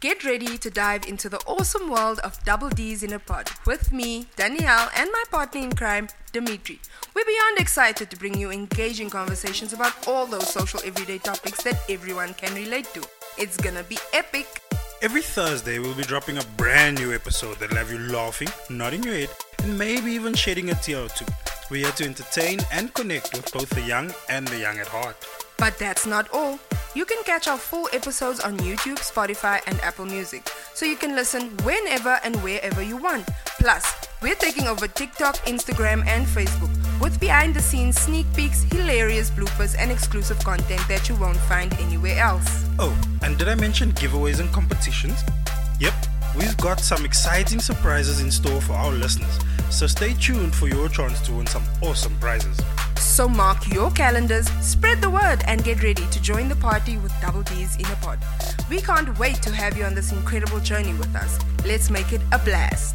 Get 0.00 0.24
ready 0.24 0.56
to 0.56 0.70
dive 0.70 1.06
into 1.06 1.28
the 1.28 1.40
awesome 1.46 1.90
world 1.90 2.20
of 2.20 2.42
Double 2.42 2.70
D's 2.70 3.02
in 3.02 3.12
a 3.12 3.18
Pod 3.18 3.50
with 3.66 3.92
me, 3.92 4.28
Danielle, 4.34 4.88
and 4.96 5.10
my 5.12 5.22
partner 5.30 5.60
in 5.60 5.72
crime, 5.72 6.08
Dmitri. 6.32 6.80
We're 7.14 7.26
beyond 7.26 7.58
excited 7.58 8.08
to 8.08 8.16
bring 8.16 8.34
you 8.38 8.50
engaging 8.50 9.10
conversations 9.10 9.74
about 9.74 10.08
all 10.08 10.24
those 10.24 10.48
social 10.48 10.80
everyday 10.86 11.18
topics 11.18 11.62
that 11.64 11.82
everyone 11.90 12.32
can 12.32 12.54
relate 12.54 12.86
to. 12.94 13.06
It's 13.36 13.58
gonna 13.58 13.82
be 13.82 13.98
epic. 14.14 14.46
Every 15.02 15.20
Thursday, 15.20 15.78
we'll 15.78 15.92
be 15.92 16.02
dropping 16.04 16.38
a 16.38 16.44
brand 16.56 16.98
new 16.98 17.12
episode 17.12 17.58
that'll 17.58 17.76
have 17.76 17.92
you 17.92 17.98
laughing, 17.98 18.48
nodding 18.70 19.02
your 19.02 19.12
head, 19.12 19.28
and 19.62 19.76
maybe 19.76 20.12
even 20.12 20.32
shedding 20.32 20.70
a 20.70 20.74
tear 20.76 21.04
or 21.04 21.08
two. 21.10 21.26
We're 21.70 21.84
here 21.84 21.92
to 21.96 22.04
entertain 22.06 22.60
and 22.72 22.94
connect 22.94 23.34
with 23.34 23.52
both 23.52 23.68
the 23.68 23.82
young 23.82 24.14
and 24.30 24.48
the 24.48 24.60
young 24.60 24.78
at 24.78 24.88
heart. 24.88 25.16
But 25.58 25.78
that's 25.78 26.06
not 26.06 26.30
all. 26.32 26.58
You 26.92 27.04
can 27.04 27.22
catch 27.22 27.46
our 27.46 27.56
full 27.56 27.88
episodes 27.92 28.40
on 28.40 28.58
YouTube, 28.58 28.98
Spotify, 28.98 29.60
and 29.68 29.80
Apple 29.80 30.06
Music, 30.06 30.50
so 30.74 30.84
you 30.84 30.96
can 30.96 31.14
listen 31.14 31.56
whenever 31.58 32.18
and 32.24 32.34
wherever 32.42 32.82
you 32.82 32.96
want. 32.96 33.28
Plus, 33.60 33.94
we're 34.20 34.34
taking 34.34 34.66
over 34.66 34.88
TikTok, 34.88 35.36
Instagram, 35.46 36.04
and 36.08 36.26
Facebook 36.26 36.70
with 37.00 37.20
behind 37.20 37.54
the 37.54 37.62
scenes 37.62 37.96
sneak 38.00 38.26
peeks, 38.34 38.64
hilarious 38.64 39.30
bloopers, 39.30 39.76
and 39.78 39.92
exclusive 39.92 40.40
content 40.40 40.82
that 40.88 41.08
you 41.08 41.14
won't 41.14 41.36
find 41.36 41.72
anywhere 41.74 42.18
else. 42.18 42.66
Oh, 42.80 43.00
and 43.22 43.38
did 43.38 43.46
I 43.46 43.54
mention 43.54 43.92
giveaways 43.92 44.40
and 44.40 44.52
competitions? 44.52 45.20
Yep, 45.78 45.94
we've 46.36 46.56
got 46.56 46.80
some 46.80 47.04
exciting 47.04 47.60
surprises 47.60 48.20
in 48.20 48.32
store 48.32 48.60
for 48.60 48.72
our 48.72 48.90
listeners, 48.90 49.38
so 49.70 49.86
stay 49.86 50.14
tuned 50.14 50.56
for 50.56 50.66
your 50.66 50.88
chance 50.88 51.20
to 51.20 51.34
win 51.34 51.46
some 51.46 51.62
awesome 51.82 52.18
prizes. 52.18 52.58
So 53.10 53.28
mark 53.28 53.74
your 53.74 53.90
calendars, 53.90 54.48
spread 54.62 55.00
the 55.02 55.10
word, 55.10 55.42
and 55.48 55.64
get 55.64 55.82
ready 55.82 56.06
to 56.06 56.22
join 56.22 56.48
the 56.48 56.54
party 56.54 56.96
with 56.96 57.12
Double 57.20 57.42
D's 57.42 57.74
in 57.74 57.84
a 57.86 57.96
pod. 57.96 58.20
We 58.70 58.80
can't 58.80 59.18
wait 59.18 59.42
to 59.42 59.52
have 59.52 59.76
you 59.76 59.82
on 59.82 59.96
this 59.96 60.12
incredible 60.12 60.60
journey 60.60 60.94
with 60.94 61.14
us. 61.16 61.36
Let's 61.66 61.90
make 61.90 62.12
it 62.12 62.20
a 62.30 62.38
blast. 62.38 62.94